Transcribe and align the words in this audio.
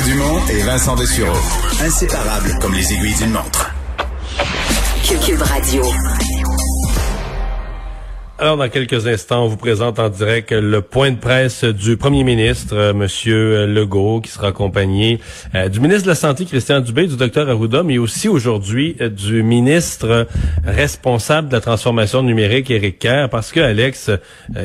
Dumont 0.00 0.40
et 0.48 0.62
Vincent 0.62 0.96
Dessureau. 0.96 1.36
Inséparables 1.82 2.58
comme 2.60 2.72
les 2.72 2.92
aiguilles 2.92 3.14
d'une 3.14 3.32
montre. 3.32 3.70
Cube 5.24 5.42
Radio. 5.42 5.82
Alors, 8.42 8.56
dans 8.56 8.68
quelques 8.68 9.06
instants, 9.06 9.44
on 9.44 9.46
vous 9.46 9.56
présente 9.56 10.00
en 10.00 10.08
direct 10.08 10.50
le 10.50 10.82
point 10.82 11.12
de 11.12 11.16
presse 11.16 11.62
du 11.62 11.96
premier 11.96 12.24
ministre, 12.24 12.74
euh, 12.76 12.92
Monsieur 12.92 13.66
Legault, 13.66 14.20
qui 14.20 14.32
sera 14.32 14.48
accompagné 14.48 15.20
euh, 15.54 15.68
du 15.68 15.78
ministre 15.78 16.02
de 16.02 16.08
la 16.08 16.16
Santé, 16.16 16.44
Christian 16.44 16.80
Dubé, 16.80 17.06
du 17.06 17.16
docteur 17.16 17.48
Arruda, 17.48 17.84
mais 17.84 17.98
aussi 17.98 18.28
aujourd'hui 18.28 18.96
euh, 19.00 19.10
du 19.10 19.44
ministre 19.44 20.26
responsable 20.64 21.50
de 21.50 21.52
la 21.52 21.60
transformation 21.60 22.24
numérique, 22.24 22.68
Éric 22.72 22.98
Kerr, 22.98 23.28
parce 23.30 23.52
que, 23.52 23.60
Alex, 23.60 24.10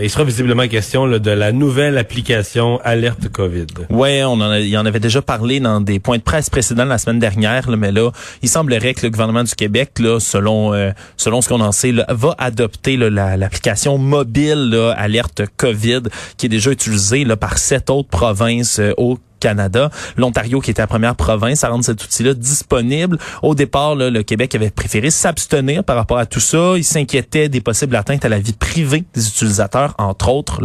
il 0.01 0.09
sera 0.09 0.23
visiblement 0.23 0.67
question 0.67 1.07
de 1.07 1.31
la 1.31 1.51
nouvelle 1.51 1.99
application 1.99 2.81
Alerte 2.83 3.29
COVID. 3.29 3.67
Ouais, 3.91 4.23
on 4.23 4.41
en 4.41 4.55
il 4.55 4.75
en 4.75 4.87
avait 4.87 4.99
déjà 4.99 5.21
parlé 5.21 5.59
dans 5.59 5.81
des 5.81 5.99
points 5.99 6.17
de 6.17 6.23
presse 6.23 6.49
précédents 6.49 6.85
la 6.85 6.97
semaine 6.97 7.19
dernière, 7.19 7.69
mais 7.69 7.91
là, 7.91 8.09
il 8.41 8.49
semblerait 8.49 8.95
que 8.95 9.05
le 9.05 9.11
gouvernement 9.11 9.43
du 9.43 9.53
Québec, 9.53 9.99
là, 9.99 10.19
selon 10.19 10.73
selon 11.15 11.41
ce 11.41 11.49
qu'on 11.49 11.61
en 11.61 11.71
sait, 11.71 11.93
va 12.09 12.33
adopter 12.39 12.97
l'application 12.97 13.66
mobile 13.97 14.93
alerte 14.95 15.43
COVID 15.57 16.03
qui 16.37 16.45
est 16.45 16.49
déjà 16.49 16.71
utilisée 16.71 17.25
par 17.35 17.57
sept 17.57 17.89
autres 17.89 18.09
provinces 18.09 18.79
euh, 18.79 18.93
au 18.97 19.17
Canada. 19.39 19.91
L'Ontario, 20.17 20.59
qui 20.61 20.71
était 20.71 20.81
la 20.81 20.87
première 20.87 21.15
province 21.15 21.63
à 21.63 21.69
rendre 21.69 21.85
cet 21.85 22.03
outil-là 22.03 22.33
disponible. 22.33 23.19
Au 23.43 23.53
départ, 23.53 23.95
le 23.95 24.23
Québec 24.23 24.55
avait 24.55 24.71
préféré 24.71 25.11
s'abstenir 25.11 25.83
par 25.83 25.95
rapport 25.95 26.17
à 26.17 26.25
tout 26.25 26.39
ça. 26.39 26.73
Il 26.75 26.83
s'inquiétait 26.83 27.47
des 27.49 27.61
possibles 27.61 27.95
atteintes 27.95 28.25
à 28.25 28.29
la 28.29 28.39
vie 28.39 28.53
privée 28.53 29.03
des 29.13 29.27
utilisateurs, 29.27 29.93
entre 29.99 30.29
autres. 30.29 30.59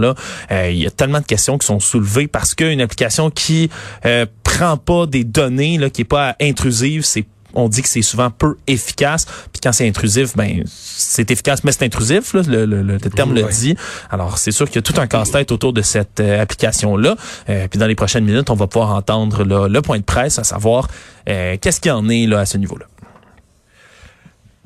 Euh, 0.51 0.71
il 0.71 0.79
y 0.79 0.87
a 0.87 0.91
tellement 0.91 1.21
de 1.21 1.27
questions 1.27 1.59
qui 1.59 1.67
sont 1.67 1.81
soulevées 1.81 2.29
parce 2.29 2.55
qu'une 2.55 2.81
application 2.81 3.31
qui 3.31 3.69
euh, 4.07 4.27
prend 4.43 4.77
pas 4.79 5.07
des 5.07 5.25
données, 5.25 5.79
qui 5.93 6.03
est 6.03 6.05
pas 6.05 6.35
intrusive, 6.41 7.05
c'est 7.05 7.27
on 7.55 7.69
dit 7.69 7.83
que 7.83 7.89
c'est 7.89 8.03
souvent 8.03 8.31
peu 8.31 8.57
efficace. 8.67 9.27
Puis 9.53 9.61
quand 9.63 9.73
c'est 9.73 9.89
intrusif, 9.89 10.37
ben 10.37 10.63
c'est 10.67 11.31
efficace, 11.31 11.65
mais 11.65 11.73
c'est 11.73 11.85
intrusif, 11.85 12.35
là, 12.35 12.43
le, 12.47 12.65
le, 12.65 12.83
le, 12.83 12.99
terme 12.99 13.35
le 13.35 13.43
dit. 13.45 13.77
Alors 14.11 14.39
c'est 14.39 14.53
sûr 14.53 14.67
qu'il 14.67 14.77
y 14.77 14.79
a 14.79 14.83
tout 14.83 15.01
un 15.01 15.07
casse-tête 15.07 15.53
autour 15.53 15.73
de 15.73 15.83
cette 15.83 16.21
euh, 16.21 16.43
application-là. 16.43 17.17
Euh, 17.49 17.69
puis 17.69 17.79
dans 17.79 17.87
les 17.87 17.95
prochaines 17.95 18.25
minutes, 18.25 18.51
on 18.51 18.55
va 18.55 18.67
pouvoir 18.67 18.95
entendre 18.95 19.45
le 19.45 19.83
point 19.83 19.99
de 19.99 20.05
presse, 20.05 20.39
à 20.39 20.45
savoir 20.45 20.89
euh, 21.29 21.57
qu'est-ce 21.61 21.81
qu'il 21.81 21.91
y 21.91 21.93
en 21.93 22.09
est 22.09 22.27
là 22.27 22.41
à 22.41 22.47
ce 22.47 22.59
niveau-là. 22.59 22.87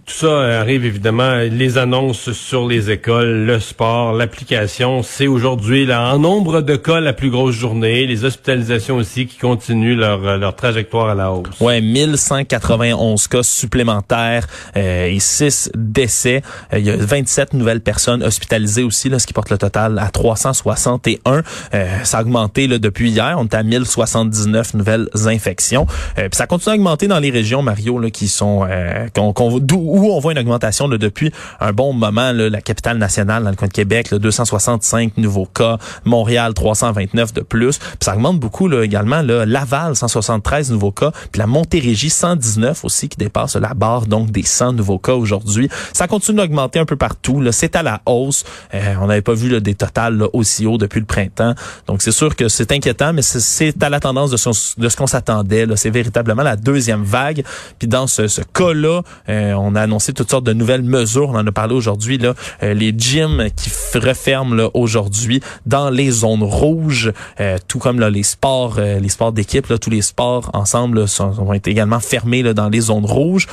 Tout 0.06 0.14
ça 0.14 0.60
arrive 0.60 0.84
évidemment, 0.84 1.34
les 1.50 1.78
annonces 1.78 2.30
sur 2.30 2.68
les 2.68 2.92
écoles, 2.92 3.44
le 3.44 3.58
sport, 3.58 4.12
l'application. 4.12 5.02
C'est 5.02 5.26
aujourd'hui, 5.26 5.84
là, 5.84 6.14
en 6.14 6.20
nombre 6.20 6.60
de 6.60 6.76
cas, 6.76 7.00
la 7.00 7.12
plus 7.12 7.28
grosse 7.28 7.56
journée. 7.56 8.06
Les 8.06 8.24
hospitalisations 8.24 8.94
aussi 8.94 9.26
qui 9.26 9.36
continuent 9.36 9.96
leur, 9.96 10.38
leur 10.38 10.54
trajectoire 10.54 11.08
à 11.08 11.16
la 11.16 11.32
hausse. 11.32 11.60
Ouais, 11.60 11.80
1191 11.80 13.26
cas 13.26 13.42
supplémentaires 13.42 14.46
euh, 14.76 15.06
et 15.06 15.18
6 15.18 15.72
décès. 15.74 16.42
Euh, 16.72 16.78
il 16.78 16.86
y 16.86 16.90
a 16.90 16.96
27 16.96 17.54
nouvelles 17.54 17.80
personnes 17.80 18.22
hospitalisées 18.22 18.84
aussi, 18.84 19.08
là, 19.08 19.18
ce 19.18 19.26
qui 19.26 19.32
porte 19.32 19.50
le 19.50 19.58
total 19.58 19.98
à 19.98 20.10
361. 20.10 21.42
Euh, 21.74 21.86
ça 22.04 22.18
a 22.18 22.22
augmenté 22.22 22.68
là, 22.68 22.78
depuis 22.78 23.10
hier. 23.10 23.34
On 23.40 23.44
est 23.44 23.54
à 23.54 23.64
1079 23.64 24.74
nouvelles 24.74 25.08
infections. 25.26 25.86
puis 26.14 26.28
ça 26.30 26.46
continue 26.46 26.74
à 26.74 26.76
augmenter 26.76 27.08
dans 27.08 27.18
les 27.18 27.30
régions, 27.30 27.62
Mario, 27.62 27.98
là, 27.98 28.10
qui 28.10 28.28
sont 28.28 28.68
qu'on, 29.12 29.32
qu'on, 29.32 29.58
où 29.96 30.12
on 30.12 30.18
voit 30.20 30.32
une 30.32 30.38
augmentation 30.38 30.88
depuis 30.88 31.32
un 31.60 31.72
bon 31.72 31.92
moment. 31.92 32.32
la 32.32 32.60
capitale 32.60 32.98
nationale 32.98 33.44
dans 33.44 33.50
le 33.50 33.56
coin 33.56 33.68
de 33.68 33.72
Québec, 33.72 34.14
265 34.14 35.16
nouveaux 35.16 35.46
cas. 35.46 35.78
Montréal, 36.04 36.52
329 36.54 37.32
de 37.32 37.40
plus. 37.40 37.78
Puis 37.78 37.96
ça 38.02 38.14
augmente 38.14 38.38
beaucoup 38.38 38.68
là, 38.68 38.82
également. 38.82 39.22
Là, 39.22 39.46
Laval, 39.46 39.96
173 39.96 40.70
nouveaux 40.70 40.92
cas. 40.92 41.12
Puis 41.32 41.38
la 41.38 41.46
Montérégie, 41.46 42.10
119 42.10 42.84
aussi, 42.84 43.08
qui 43.08 43.16
dépasse 43.16 43.56
la 43.56 43.72
barre 43.72 44.06
donc 44.06 44.30
des 44.30 44.42
100 44.42 44.74
nouveaux 44.74 44.98
cas 44.98 45.14
aujourd'hui. 45.14 45.68
Ça 45.92 46.06
continue 46.06 46.36
d'augmenter 46.36 46.78
un 46.78 46.84
peu 46.84 46.96
partout. 46.96 47.42
C'est 47.52 47.74
à 47.74 47.82
la 47.82 48.02
hausse. 48.04 48.44
Euh, 48.74 48.94
on 49.00 49.06
n'avait 49.06 49.22
pas 49.22 49.34
vu 49.34 49.60
des 49.60 49.74
totals 49.74 50.26
aussi 50.34 50.66
hauts 50.66 50.78
depuis 50.78 51.00
le 51.00 51.06
printemps. 51.06 51.54
Donc 51.86 52.02
c'est 52.02 52.12
sûr 52.12 52.36
que 52.36 52.48
c'est 52.48 52.70
inquiétant, 52.72 53.14
mais 53.14 53.22
c'est 53.22 53.82
à 53.82 53.88
la 53.88 54.00
tendance 54.00 54.30
de 54.30 54.36
ce, 54.36 54.78
de 54.78 54.88
ce 54.88 54.96
qu'on 54.96 55.06
s'attendait. 55.06 55.66
C'est 55.76 55.90
véritablement 55.90 56.42
la 56.42 56.56
deuxième 56.56 57.02
vague. 57.02 57.44
Puis 57.78 57.88
dans 57.88 58.06
ce, 58.06 58.28
ce 58.28 58.42
cas-là, 58.42 59.02
euh, 59.28 59.54
on 59.54 59.74
a 59.74 59.85
annoncé 59.86 60.12
toutes 60.12 60.30
sortes 60.30 60.44
de 60.44 60.52
nouvelles 60.52 60.82
mesures. 60.82 61.30
On 61.30 61.36
en 61.36 61.46
a 61.46 61.52
parlé 61.52 61.74
aujourd'hui. 61.74 62.18
Là, 62.18 62.34
euh, 62.62 62.74
les 62.74 62.92
gyms 62.96 63.48
qui 63.56 63.70
referment 63.98 64.70
aujourd'hui 64.74 65.40
dans 65.64 65.90
les 65.90 66.10
zones 66.10 66.42
rouges, 66.42 67.12
euh, 67.40 67.56
tout 67.66 67.78
comme 67.78 67.98
là, 67.98 68.10
les 68.10 68.24
sports, 68.24 68.76
euh, 68.78 68.98
les 68.98 69.08
sports 69.08 69.32
d'équipe, 69.32 69.66
tous 69.80 69.90
les 69.90 70.02
sports 70.02 70.50
ensemble 70.52 71.04
vont 71.18 71.54
être 71.54 71.68
également 71.68 72.00
fermés 72.00 72.42
dans 72.42 72.68
les 72.68 72.80
zones 72.80 73.04
rouges. 73.04 73.46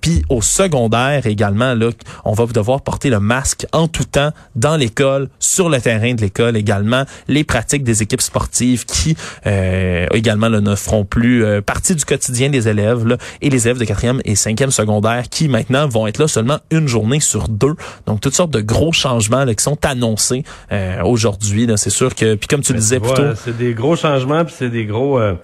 Puis 0.00 0.22
au 0.28 0.42
secondaire 0.42 1.26
également, 1.26 1.74
là, 1.74 1.90
on 2.24 2.32
va 2.32 2.46
devoir 2.46 2.82
porter 2.82 3.10
le 3.10 3.20
masque 3.20 3.66
en 3.72 3.88
tout 3.88 4.04
temps 4.04 4.30
dans 4.54 4.76
l'école, 4.76 5.28
sur 5.38 5.68
le 5.68 5.80
terrain 5.80 6.14
de 6.14 6.20
l'école 6.20 6.56
également. 6.56 7.04
Les 7.28 7.44
pratiques 7.44 7.84
des 7.84 8.02
équipes 8.02 8.20
sportives 8.20 8.84
qui 8.84 9.16
également 9.44 10.50
ne 10.50 10.74
feront 10.74 11.04
plus 11.04 11.44
partie 11.62 11.94
du 11.94 12.04
quotidien 12.04 12.50
des 12.50 12.68
élèves 12.68 13.16
et 13.40 13.50
les 13.50 13.66
élèves 13.66 13.78
de 13.78 13.84
quatrième 13.84 14.20
et 14.24 14.34
cinquième 14.34 14.70
secondaire 14.70 15.28
qui 15.28 15.48
maintenant 15.48 15.75
vont 15.84 16.06
être 16.06 16.18
là 16.18 16.28
seulement 16.28 16.58
une 16.70 16.88
journée 16.88 17.20
sur 17.20 17.48
deux. 17.48 17.74
Donc 18.06 18.20
toutes 18.20 18.34
sortes 18.34 18.50
de 18.50 18.62
gros 18.62 18.92
changements 18.92 19.44
là, 19.44 19.54
qui 19.54 19.62
sont 19.62 19.84
annoncés 19.84 20.44
euh, 20.72 21.02
aujourd'hui. 21.02 21.66
C'est 21.76 21.90
sûr 21.90 22.14
que 22.14 22.34
puis 22.34 22.48
comme 22.48 22.62
tu 22.62 22.72
le 22.72 22.78
disais 22.78 23.00
plutôt, 23.00 23.34
c'est 23.34 23.56
des 23.56 23.74
gros 23.74 23.96
changements 23.96 24.44
puis 24.44 24.54
c'est 24.56 24.70
des 24.70 24.86
gros. 24.86 25.18
Euh, 25.18 25.34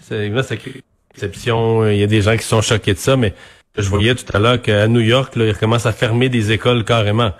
c'est 0.00 0.30
exception. 1.14 1.88
Il 1.88 1.98
y 1.98 2.02
a 2.02 2.06
des 2.06 2.22
gens 2.22 2.36
qui 2.36 2.44
sont 2.44 2.60
choqués 2.60 2.94
de 2.94 2.98
ça, 2.98 3.16
mais 3.16 3.34
je 3.76 3.88
voyais 3.88 4.14
tout 4.14 4.24
à 4.32 4.38
l'heure 4.38 4.60
qu'à 4.60 4.88
New 4.88 5.00
York, 5.00 5.36
là, 5.36 5.46
ils 5.46 5.52
recommencent 5.52 5.86
à 5.86 5.92
fermer 5.92 6.28
des 6.28 6.52
écoles 6.52 6.84
carrément. 6.84 7.32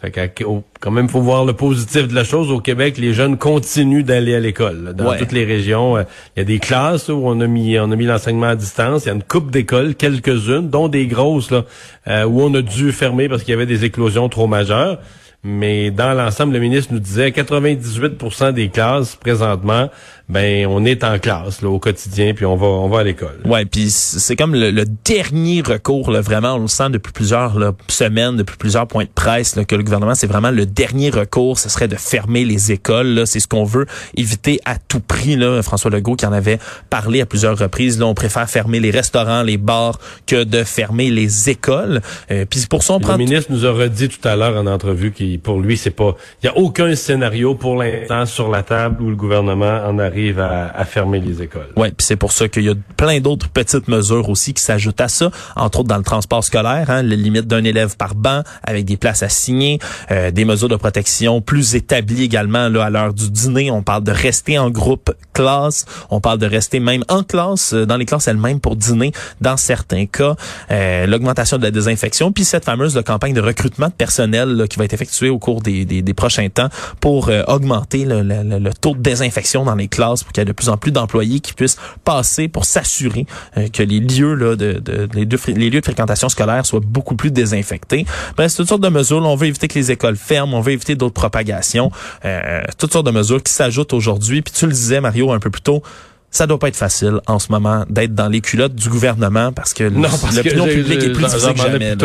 Fait 0.00 0.12
que, 0.12 0.44
quand 0.78 0.90
même, 0.92 1.08
faut 1.08 1.20
voir 1.20 1.44
le 1.44 1.54
positif 1.54 2.06
de 2.06 2.14
la 2.14 2.22
chose. 2.22 2.52
Au 2.52 2.60
Québec, 2.60 2.98
les 2.98 3.12
jeunes 3.12 3.36
continuent 3.36 4.04
d'aller 4.04 4.34
à 4.36 4.38
l'école. 4.38 4.94
Dans 4.94 5.16
toutes 5.16 5.32
les 5.32 5.44
régions, 5.44 5.96
euh, 5.96 6.04
il 6.36 6.40
y 6.40 6.42
a 6.42 6.44
des 6.44 6.60
classes 6.60 7.08
où 7.08 7.20
on 7.24 7.40
a 7.40 7.48
mis, 7.48 7.76
on 7.80 7.90
a 7.90 7.96
mis 7.96 8.06
l'enseignement 8.06 8.46
à 8.46 8.54
distance. 8.54 9.04
Il 9.04 9.08
y 9.08 9.10
a 9.10 9.14
une 9.14 9.24
coupe 9.24 9.50
d'écoles, 9.50 9.96
quelques-unes, 9.96 10.70
dont 10.70 10.86
des 10.86 11.08
grosses 11.08 11.50
là, 11.50 11.64
euh, 12.06 12.24
où 12.24 12.40
on 12.42 12.54
a 12.54 12.62
dû 12.62 12.92
fermer 12.92 13.28
parce 13.28 13.42
qu'il 13.42 13.50
y 13.50 13.54
avait 13.54 13.66
des 13.66 13.84
éclosions 13.84 14.28
trop 14.28 14.46
majeures. 14.46 15.00
Mais 15.44 15.90
dans 15.90 16.14
l'ensemble, 16.14 16.52
le 16.52 16.58
ministre 16.58 16.92
nous 16.92 16.98
disait 16.98 17.30
98% 17.30 18.52
des 18.52 18.68
classes 18.70 19.16
présentement 19.16 19.88
ben 20.28 20.66
on 20.66 20.84
est 20.84 21.04
en 21.04 21.18
classe 21.18 21.62
là, 21.62 21.70
au 21.70 21.78
quotidien 21.78 22.34
puis 22.34 22.44
on 22.44 22.56
va 22.56 22.66
on 22.66 22.88
va 22.88 23.00
à 23.00 23.04
l'école. 23.04 23.40
Ouais, 23.46 23.64
puis 23.64 23.88
c'est 23.90 24.36
comme 24.36 24.54
le, 24.54 24.84
dernier 25.04 25.62
recours 25.62 26.10
là, 26.10 26.20
vraiment 26.20 26.54
on 26.54 26.58
le 26.58 26.68
sent 26.68 26.90
depuis 26.90 27.12
plusieurs 27.12 27.58
là, 27.58 27.72
semaines, 27.88 28.36
depuis 28.36 28.56
plusieurs 28.56 28.86
points 28.86 29.04
de 29.04 29.10
presse 29.14 29.56
là, 29.56 29.64
que 29.64 29.74
le 29.74 29.82
gouvernement 29.82 30.14
c'est 30.14 30.26
vraiment 30.26 30.50
le 30.50 30.66
dernier 30.66 31.08
recours, 31.08 31.58
ce 31.58 31.70
serait 31.70 31.88
de 31.88 31.96
fermer 31.96 32.44
les 32.44 32.72
écoles 32.72 33.22
c'est 33.26 33.40
ce 33.40 33.48
qu'on 33.48 33.64
veut 33.64 33.86
éviter 34.16 34.60
à 34.66 34.76
tout 34.76 35.00
prix 35.00 35.36
là, 35.36 35.62
François 35.62 35.90
Legault 35.90 36.16
qui 36.16 36.26
en 36.26 36.32
avait 36.32 36.58
parlé 36.90 37.22
à 37.22 37.26
plusieurs 37.26 37.56
reprises 37.56 37.98
là, 37.98 38.06
on 38.06 38.14
préfère 38.14 38.48
fermer 38.50 38.80
les 38.80 38.90
restaurants, 38.90 39.42
les 39.42 39.56
bars 39.56 39.98
que 40.26 40.44
de 40.44 40.62
fermer 40.62 41.10
les 41.10 41.48
écoles. 41.48 42.02
Euh, 42.30 42.44
puis 42.44 42.66
pour 42.68 42.82
ça 42.82 42.94
on 42.94 43.00
prend 43.00 43.12
Le 43.12 43.18
ministre 43.18 43.50
nous 43.50 43.64
a 43.64 43.88
dit 43.88 44.08
tout 44.08 44.28
à 44.28 44.36
l'heure 44.36 44.56
en 44.56 44.66
entrevue 44.66 45.10
qu'il 45.12 45.27
pour 45.36 45.60
lui 45.60 45.76
c'est 45.76 45.90
pas 45.90 46.14
il 46.42 46.46
y 46.46 46.48
a 46.48 46.56
aucun 46.56 46.94
scénario 46.94 47.54
pour 47.54 47.76
l'instant 47.76 48.24
sur 48.24 48.48
la 48.48 48.62
table 48.62 49.02
où 49.02 49.10
le 49.10 49.16
gouvernement 49.16 49.80
en 49.86 49.98
arrive 49.98 50.40
à, 50.40 50.84
fermer 50.84 51.20
les 51.20 51.42
écoles. 51.42 51.68
Oui, 51.76 51.88
puis 51.88 52.06
c'est 52.06 52.16
pour 52.16 52.32
ça 52.32 52.48
qu'il 52.48 52.62
y 52.62 52.70
a 52.70 52.74
plein 52.96 53.20
d'autres 53.20 53.48
petites 53.48 53.88
mesures 53.88 54.28
aussi 54.28 54.54
qui 54.54 54.62
s'ajoutent 54.62 55.00
à 55.00 55.08
ça, 55.08 55.30
entre 55.56 55.80
autres 55.80 55.88
dans 55.88 55.98
le 55.98 56.04
transport 56.04 56.42
scolaire, 56.42 56.88
hein, 56.88 57.02
les 57.02 57.16
limites 57.16 57.46
d'un 57.46 57.64
élève 57.64 57.96
par 57.96 58.14
banc 58.14 58.42
avec 58.62 58.84
des 58.84 58.96
places 58.96 59.22
à 59.22 59.28
signer, 59.28 59.78
euh, 60.10 60.30
des 60.30 60.44
mesures 60.44 60.68
de 60.68 60.76
protection 60.76 61.40
plus 61.40 61.74
établies 61.74 62.22
également 62.22 62.68
là, 62.68 62.84
à 62.84 62.90
l'heure 62.90 63.12
du 63.12 63.30
dîner. 63.30 63.70
On 63.70 63.82
parle 63.82 64.04
de 64.04 64.12
rester 64.12 64.58
en 64.58 64.70
groupe 64.70 65.12
classe, 65.34 65.84
on 66.10 66.20
parle 66.20 66.38
de 66.38 66.46
rester 66.46 66.80
même 66.80 67.04
en 67.08 67.22
classe, 67.22 67.72
euh, 67.74 67.84
dans 67.84 67.96
les 67.96 68.06
classes 68.06 68.28
elles-mêmes 68.28 68.60
pour 68.60 68.76
dîner 68.76 69.12
dans 69.40 69.56
certains 69.56 70.06
cas, 70.06 70.36
euh, 70.70 71.06
l'augmentation 71.06 71.58
de 71.58 71.62
la 71.62 71.70
désinfection, 71.70 72.32
puis 72.32 72.44
cette 72.44 72.64
fameuse 72.64 73.00
campagne 73.04 73.34
de 73.34 73.40
recrutement 73.40 73.88
de 73.88 73.92
personnel 73.92 74.66
qui 74.70 74.78
va 74.78 74.84
être 74.84 74.94
effectuée 74.94 75.17
au 75.26 75.38
cours 75.38 75.62
des, 75.62 75.84
des, 75.84 76.14
prochains 76.14 76.48
temps 76.48 76.68
pour 77.00 77.30
augmenter 77.46 78.04
le, 78.04 78.22
le 78.22 78.74
taux 78.74 78.94
de 78.94 79.00
désinfection 79.00 79.64
dans 79.64 79.74
les 79.74 79.88
classes 79.88 80.24
pour 80.24 80.32
qu'il 80.32 80.40
y 80.40 80.42
ait 80.42 80.46
de 80.46 80.52
plus 80.52 80.68
en 80.68 80.76
plus 80.76 80.90
d'employés 80.90 81.40
qui 81.40 81.52
puissent 81.52 81.78
passer 82.04 82.48
pour 82.48 82.64
s'assurer 82.64 83.26
euh, 83.56 83.68
que 83.68 83.82
les 83.82 84.00
lieux 84.00 84.34
là, 84.34 84.56
de, 84.56 84.74
de 84.74 85.08
les, 85.14 85.24
lieux 85.70 85.80
de 85.80 85.84
fréquentation 85.84 86.28
scolaire 86.28 86.64
soient 86.66 86.80
beaucoup 86.84 87.16
plus 87.16 87.30
désinfectés. 87.30 88.06
Bref, 88.36 88.54
toutes 88.54 88.68
sortes 88.68 88.82
de 88.82 88.88
mesures. 88.88 89.24
on 89.24 89.36
veut 89.36 89.46
éviter 89.46 89.68
que 89.68 89.78
les 89.78 89.90
écoles 89.90 90.16
ferment, 90.16 90.58
on 90.58 90.60
veut 90.60 90.72
éviter 90.72 90.94
d'autres 90.94 91.14
propagations. 91.14 91.90
Euh, 92.24 92.62
toutes 92.78 92.92
sortes 92.92 93.06
de 93.06 93.10
mesures 93.10 93.42
qui 93.42 93.52
s'ajoutent 93.52 93.92
aujourd'hui. 93.92 94.42
Puis 94.42 94.52
tu 94.54 94.66
le 94.66 94.72
disais, 94.72 95.00
Mario, 95.00 95.32
un 95.32 95.38
peu 95.38 95.50
plus 95.50 95.62
tôt, 95.62 95.82
ça 96.30 96.46
doit 96.46 96.58
pas 96.58 96.68
être 96.68 96.76
facile 96.76 97.20
en 97.26 97.38
ce 97.38 97.50
moment 97.50 97.84
d'être 97.88 98.14
dans 98.14 98.28
les 98.28 98.40
culottes 98.40 98.74
du 98.74 98.88
gouvernement 98.90 99.50
parce 99.52 99.72
que 99.72 99.84
l'opinion 99.84 100.66
publique 100.66 101.02
est 101.02 101.12
plus 101.12 101.24
difficile 101.24 101.54
que 101.54 101.60
jamais. 101.60 101.96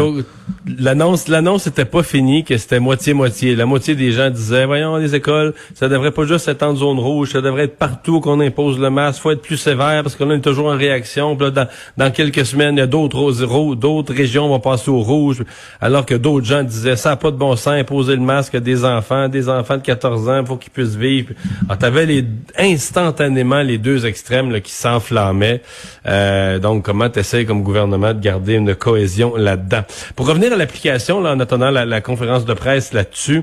L'annonce, 0.80 1.28
l'annonce 1.28 1.68
était 1.68 1.86
pas 1.86 2.04
finie, 2.04 2.46
que 2.46 2.58
c'était 2.58 2.80
moitié-moitié. 2.80 3.56
La 3.56 3.66
moitié 3.66 3.96
des 3.96 4.12
gens 4.12 4.30
disaient, 4.30 4.66
voyons, 4.66 4.96
les 4.96 5.14
écoles, 5.14 5.54
ça 5.74 5.90
devrait 5.90 6.12
pas 6.12 6.26
juste 6.26 6.48
être 6.48 6.64
en 6.64 6.76
zone 6.76 7.00
rouge, 7.00 7.32
ça 7.32 7.42
devrait 7.42 7.66
être 7.66 7.78
partout 7.78 8.22
qu'on 8.22 8.40
impose 8.40 8.80
le 8.80 8.90
masque, 8.90 9.22
faut 9.22 9.32
être 9.32 9.42
plus 9.42 9.58
sévère 9.58 10.04
parce 10.04 10.16
qu'on 10.16 10.32
est 10.32 10.40
toujours 10.40 10.68
en 10.68 10.78
réaction. 10.78 11.36
dans, 11.36 11.68
dans 11.98 12.12
quelques 12.12 12.46
semaines, 12.46 12.76
il 12.76 12.80
y 12.80 12.84
a 12.84 12.88
d'autres 12.88 13.76
d'autres 13.76 14.14
régions 14.14 14.48
vont 14.48 14.60
passer 14.60 14.90
au 14.90 15.02
rouge, 15.02 15.44
alors 15.82 16.06
que 16.06 16.16
d'autres 16.16 16.46
gens 16.46 16.64
disaient, 16.64 16.96
ça 16.96 17.10
n'a 17.10 17.16
pas 17.18 17.32
de 17.32 17.38
bon 17.38 17.56
sens, 17.56 17.74
imposer 17.74 18.16
le 18.16 18.22
masque 18.22 18.56
à 18.56 18.60
des 18.60 18.86
enfants, 18.86 19.28
des 19.28 19.50
enfants 19.50 19.78
de 19.78 19.82
14 19.82 20.30
ans, 20.30 20.46
faut 20.46 20.58
qu'ils 20.58 20.72
puissent 20.72 20.96
vivre. 20.96 21.34
Alors, 21.66 21.78
t'avais 21.78 22.06
les, 22.06 22.26
instantanément 22.58 23.62
les 23.62 23.78
deux 23.78 24.06
extrêmes 24.14 24.62
qui 24.62 24.72
s'enflammaient. 24.72 25.62
Euh, 26.06 26.60
donc, 26.60 26.86
comment 26.86 27.10
tu 27.10 27.20
essaies 27.20 27.46
comme 27.46 27.64
gouvernement 27.64 28.14
de 28.14 28.20
garder 28.20 28.54
une 28.54 28.76
cohésion 28.76 29.36
là-dedans? 29.36 29.82
Pour 30.16 30.28
revenir 30.28 30.54
à 30.54 30.56
l'application, 30.56 31.20
là, 31.20 31.32
en 31.34 31.40
attendant 31.40 31.72
la, 31.72 32.02
conférence 32.02 32.46
de 32.46 32.54
presse 32.54 32.94
là-dessus, 32.94 33.42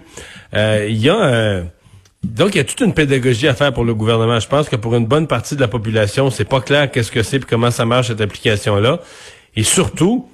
euh, 0.55 0.87
il 0.89 0.99
y 0.99 1.09
a... 1.09 1.21
Euh, 1.21 1.63
donc, 2.23 2.55
il 2.55 2.59
y 2.59 2.61
a 2.61 2.65
toute 2.65 2.81
une 2.81 2.93
pédagogie 2.93 3.49
à 3.49 3.55
faire 3.55 3.73
pour 3.73 3.85
le 3.85 3.95
gouvernement. 3.95 4.39
Je 4.39 4.47
pense 4.47 4.69
que 4.69 4.77
pour 4.77 4.95
une 4.95 5.07
bonne 5.07 5.27
partie 5.27 5.57
de 5.57 5.61
la 5.61 5.69
population, 5.69 6.31
c'est 6.31 6.45
pas 6.45 6.61
clair 6.61 6.91
qu'est-ce 6.91 7.11
que 7.11 7.23
c'est 7.23 7.39
et 7.39 7.41
comment 7.41 7.71
ça 7.71 7.87
marche 7.87 8.09
cette 8.09 8.21
application-là. 8.21 9.01
Et 9.57 9.65
surtout, 9.65 10.29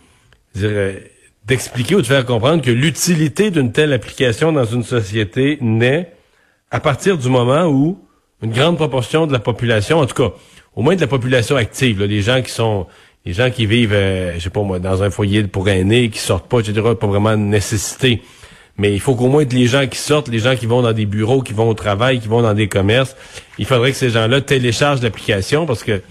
d'expliquer 1.46 1.94
ou 1.94 2.02
de 2.02 2.06
faire 2.06 2.26
comprendre 2.26 2.60
que 2.60 2.72
l'utilité 2.72 3.50
d'une 3.50 3.70
telle 3.70 3.92
application 3.92 4.52
dans 4.52 4.64
une 4.64 4.82
société 4.82 5.58
naît 5.60 6.12
à 6.72 6.80
partir 6.80 7.16
du 7.16 7.28
moment 7.28 7.66
où 7.66 8.05
une 8.42 8.52
grande 8.52 8.76
proportion 8.76 9.26
de 9.26 9.32
la 9.32 9.38
population, 9.38 9.98
en 9.98 10.06
tout 10.06 10.14
cas, 10.14 10.34
au 10.74 10.82
moins 10.82 10.94
de 10.94 11.00
la 11.00 11.06
population 11.06 11.56
active, 11.56 12.00
là, 12.00 12.06
des 12.06 12.22
gens 12.22 12.42
qui 12.42 12.50
sont 12.50 12.86
les 13.24 13.32
gens 13.32 13.50
qui 13.50 13.66
vivent, 13.66 13.92
euh, 13.92 14.34
je 14.36 14.44
sais 14.44 14.50
pas 14.50 14.62
moi, 14.62 14.78
dans 14.78 15.02
un 15.02 15.10
foyer 15.10 15.42
pour 15.44 15.68
aînés, 15.68 16.10
qui 16.10 16.20
sortent 16.20 16.48
pas, 16.48 16.60
etc., 16.60 16.80
pas 16.98 17.06
vraiment 17.08 17.32
de 17.32 17.42
nécessité. 17.42 18.22
Mais 18.78 18.92
il 18.92 19.00
faut 19.00 19.16
qu'au 19.16 19.28
moins 19.28 19.44
les 19.44 19.66
gens 19.66 19.86
qui 19.86 19.98
sortent, 19.98 20.28
les 20.28 20.38
gens 20.38 20.54
qui 20.54 20.66
vont 20.66 20.82
dans 20.82 20.92
des 20.92 21.06
bureaux, 21.06 21.42
qui 21.42 21.52
vont 21.52 21.68
au 21.68 21.74
travail, 21.74 22.20
qui 22.20 22.28
vont 22.28 22.42
dans 22.42 22.54
des 22.54 22.68
commerces, 22.68 23.16
il 23.58 23.64
faudrait 23.64 23.90
que 23.90 23.96
ces 23.96 24.10
gens-là 24.10 24.42
téléchargent 24.42 25.02
l'application 25.02 25.66
parce 25.66 25.82
que 25.82 26.02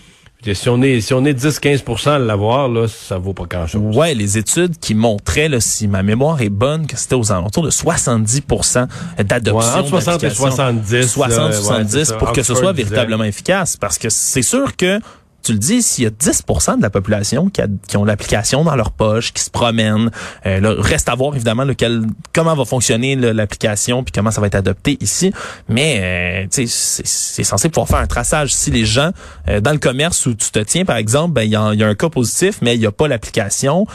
si 0.53 0.69
on 0.69 0.81
est 0.81 1.01
si 1.01 1.13
on 1.13 1.25
est 1.25 1.33
10-15% 1.33 2.09
à 2.09 2.19
l'avoir, 2.19 2.69
là, 2.69 2.88
ça 2.88 3.18
vaut 3.18 3.33
pas 3.33 3.45
grand-chose. 3.45 3.95
Ouais, 3.95 4.13
les 4.13 4.38
études 4.38 4.77
qui 4.80 4.94
montraient, 4.94 5.50
là, 5.50 5.59
si 5.59 5.88
ma 5.88 6.03
mémoire 6.03 6.42
est 6.42 6.50
bonne, 6.50 6.88
que 6.88 6.97
c'était 6.97 7.15
aux 7.15 7.31
alentours 7.31 7.63
de 7.63 7.71
70% 7.71 8.88
d'adoption. 9.24 9.74
Ouais, 9.74 9.80
entre 9.80 9.89
60 9.89 10.24
et 10.24 10.30
70. 10.30 11.07
60 11.07 11.53
70 11.53 12.13
pour 12.19 12.31
que 12.31 12.44
ce 12.44 12.53
soit 12.53 12.74
véritablement 12.74 13.24
efficace. 13.24 13.77
Parce 13.77 13.97
que 13.97 14.09
c'est 14.09 14.42
sûr 14.42 14.75
que 14.75 15.00
tu 15.45 15.53
le 15.53 15.59
dis, 15.59 15.83
s'il 15.83 16.03
y 16.06 16.07
a 16.07 16.09
10% 16.09 16.77
de 16.77 16.81
la 16.81 16.89
population 16.89 17.50
qui, 17.50 17.62
a, 17.62 17.68
qui 17.88 17.97
ont 17.97 18.03
l'application 18.03 18.63
dans 18.63 18.75
leur 18.75 18.92
poche, 18.92 19.31
qui 19.31 19.44
se 19.44 19.51
promènent, 19.51 20.09
euh, 20.47 20.75
reste 20.80 21.07
à 21.07 21.13
voir 21.13 21.36
évidemment 21.36 21.63
lequel, 21.63 22.01
comment 22.33 22.56
va 22.56 22.65
fonctionner 22.65 23.15
l'application 23.15 24.03
puis 24.03 24.12
comment 24.12 24.31
ça 24.31 24.42
va 24.42 24.47
être 24.47 24.56
adopté 24.56 24.97
ici. 25.01 25.31
Mais 25.69 26.47
euh, 26.50 26.65
c'est 26.65 27.44
censé 27.44 27.69
pouvoir 27.69 27.88
faire 27.88 28.00
un 28.00 28.07
traçage. 28.07 28.53
Si 28.56 28.71
les 28.71 28.86
gens 28.86 29.12
euh, 29.47 29.62
dans 29.62 29.71
le 29.71 29.77
commerce 29.77 30.25
où 30.25 30.33
tu 30.33 30.50
te 30.50 30.59
tiens, 30.59 30.83
par 30.83 30.97
exemple, 30.97 31.33
ben 31.33 31.44
il 31.44 31.51
y, 31.51 31.56
a 31.56 31.88
un 31.88 31.95
cas 31.95 32.09
positif, 32.09 32.57
mais 32.62 32.75
il 32.75 32.80
n'y 32.80 32.88
a 32.88 32.91
pas 32.91 33.07
l'application, 33.07 33.86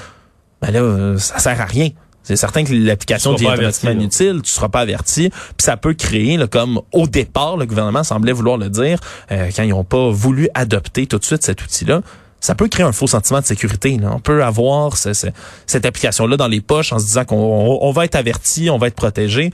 ben 0.62 0.70
là, 0.70 1.18
ça 1.18 1.38
sert 1.40 1.60
à 1.60 1.64
rien. 1.64 1.88
C'est 2.30 2.36
certain 2.36 2.62
que 2.62 2.72
l'application 2.72 3.32
devient 3.32 3.48
automatiquement 3.48 3.90
inutile, 3.90 4.40
tu 4.44 4.52
seras 4.52 4.68
pas 4.68 4.80
averti, 4.80 5.30
puis 5.30 5.64
ça 5.64 5.76
peut 5.76 5.94
créer, 5.94 6.36
là, 6.36 6.46
comme 6.46 6.80
au 6.92 7.08
départ, 7.08 7.56
le 7.56 7.66
gouvernement 7.66 8.04
semblait 8.04 8.30
vouloir 8.30 8.56
le 8.56 8.68
dire, 8.68 9.00
euh, 9.32 9.50
quand 9.54 9.64
ils 9.64 9.70
n'ont 9.70 9.82
pas 9.82 10.10
voulu 10.10 10.48
adopter 10.54 11.08
tout 11.08 11.18
de 11.18 11.24
suite 11.24 11.42
cet 11.42 11.60
outil-là, 11.60 12.02
ça 12.38 12.54
peut 12.54 12.68
créer 12.68 12.86
un 12.86 12.92
faux 12.92 13.08
sentiment 13.08 13.40
de 13.40 13.46
sécurité. 13.46 13.98
Là. 13.98 14.12
On 14.14 14.20
peut 14.20 14.44
avoir 14.44 14.96
cette 14.96 15.84
application-là 15.84 16.36
dans 16.36 16.46
les 16.46 16.60
poches 16.60 16.92
en 16.92 17.00
se 17.00 17.04
disant 17.04 17.24
qu'on 17.24 17.90
va 17.90 18.04
être 18.04 18.14
averti, 18.14 18.70
on 18.70 18.78
va 18.78 18.86
être 18.86 18.94
protégé, 18.94 19.52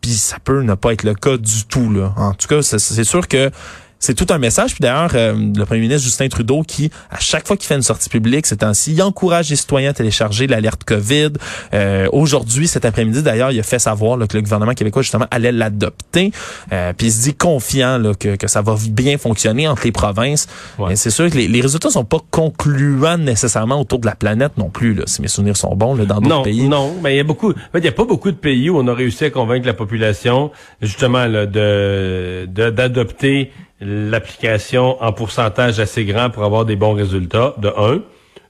puis 0.00 0.12
ça 0.12 0.38
peut 0.42 0.62
ne 0.62 0.74
pas 0.74 0.94
être 0.94 1.02
le 1.02 1.14
cas 1.14 1.36
du 1.36 1.66
tout. 1.66 1.92
Là. 1.92 2.14
En 2.16 2.32
tout 2.32 2.48
cas, 2.48 2.62
c'est 2.62 3.04
sûr 3.04 3.28
que 3.28 3.50
c'est 3.98 4.14
tout 4.14 4.26
un 4.32 4.38
message. 4.38 4.72
Puis 4.72 4.80
d'ailleurs, 4.80 5.10
euh, 5.14 5.34
le 5.34 5.64
premier 5.64 5.80
ministre 5.80 6.04
Justin 6.04 6.28
Trudeau, 6.28 6.62
qui, 6.62 6.90
à 7.10 7.18
chaque 7.18 7.46
fois 7.46 7.56
qu'il 7.56 7.66
fait 7.66 7.74
une 7.74 7.82
sortie 7.82 8.08
publique 8.08 8.46
ces 8.46 8.58
temps-ci, 8.58 8.92
il 8.92 9.02
encourage 9.02 9.50
les 9.50 9.56
citoyens 9.56 9.90
à 9.90 9.92
télécharger 9.92 10.46
l'alerte 10.46 10.84
COVID. 10.84 11.32
Euh, 11.74 12.08
aujourd'hui, 12.12 12.68
cet 12.68 12.84
après-midi, 12.84 13.22
d'ailleurs, 13.22 13.50
il 13.50 13.58
a 13.58 13.62
fait 13.62 13.78
savoir 13.78 14.18
que 14.26 14.36
le 14.36 14.42
gouvernement 14.42 14.74
québécois, 14.74 15.02
justement, 15.02 15.26
allait 15.30 15.52
l'adopter. 15.52 16.32
Euh, 16.72 16.92
puis 16.96 17.08
il 17.08 17.12
se 17.12 17.22
dit 17.22 17.34
confiant 17.34 17.98
là, 17.98 18.14
que, 18.14 18.36
que, 18.36 18.46
ça 18.46 18.62
va 18.62 18.76
bien 18.90 19.18
fonctionner 19.18 19.68
entre 19.68 19.84
les 19.84 19.92
provinces. 19.92 20.46
Ouais. 20.78 20.96
C'est 20.96 21.10
sûr 21.10 21.30
que 21.30 21.36
les, 21.36 21.48
les, 21.48 21.60
résultats 21.60 21.90
sont 21.90 22.04
pas 22.04 22.20
concluants 22.30 23.18
nécessairement 23.18 23.80
autour 23.80 23.98
de 23.98 24.06
la 24.06 24.14
planète 24.14 24.52
non 24.56 24.70
plus, 24.70 24.94
là, 24.94 25.04
si 25.06 25.22
mes 25.22 25.28
souvenirs 25.28 25.56
sont 25.56 25.74
bons, 25.74 25.94
là, 25.94 26.04
dans 26.04 26.20
d'autres 26.20 26.42
pays. 26.42 26.68
Non, 26.68 26.94
mais 27.02 27.14
il 27.14 27.16
y 27.16 27.20
a 27.20 27.24
beaucoup... 27.24 27.52
il 27.74 27.84
y 27.84 27.88
a 27.88 27.92
pas 27.92 28.04
beaucoup 28.04 28.30
de 28.30 28.36
pays 28.36 28.70
où 28.70 28.78
on 28.78 28.86
a 28.86 28.94
réussi 28.94 29.24
à 29.24 29.30
convaincre 29.30 29.66
la 29.66 29.74
population, 29.74 30.50
justement, 30.80 31.26
là, 31.26 31.46
de 31.46 32.46
d'adopter 32.48 33.50
l'application 33.80 35.00
en 35.02 35.12
pourcentage 35.12 35.78
assez 35.80 36.04
grand 36.04 36.30
pour 36.30 36.44
avoir 36.44 36.64
des 36.64 36.76
bons 36.76 36.94
résultats, 36.94 37.54
de 37.58 37.68
un. 37.68 38.02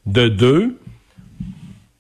De 0.07 0.29
deux, 0.29 0.79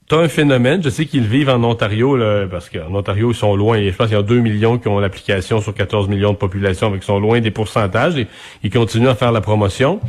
tu 0.08 0.14
as 0.14 0.18
un 0.18 0.28
phénomène, 0.28 0.82
je 0.82 0.88
sais 0.88 1.04
qu'ils 1.04 1.26
vivent 1.26 1.50
en 1.50 1.62
Ontario, 1.62 2.16
là, 2.16 2.46
parce 2.46 2.70
qu'en 2.70 2.94
Ontario, 2.94 3.30
ils 3.30 3.34
sont 3.34 3.54
loin. 3.54 3.78
Je 3.78 3.94
pense 3.94 4.06
qu'il 4.06 4.16
y 4.16 4.18
a 4.18 4.22
2 4.22 4.40
millions 4.40 4.78
qui 4.78 4.88
ont 4.88 4.98
l'application 4.98 5.60
sur 5.60 5.74
14 5.74 6.08
millions 6.08 6.32
de 6.32 6.38
population, 6.38 6.90
mais 6.90 6.98
qui 6.98 7.04
sont 7.04 7.20
loin 7.20 7.40
des 7.40 7.50
pourcentages 7.50 8.16
et 8.16 8.26
ils 8.62 8.70
continuent 8.70 9.08
à 9.08 9.14
faire 9.14 9.32
la 9.32 9.42
promotion. 9.42 10.00